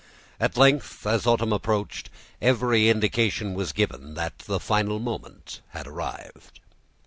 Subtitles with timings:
[0.39, 2.09] At length, as autumn approached,
[2.41, 6.59] every indication was given that the final moment had arrived.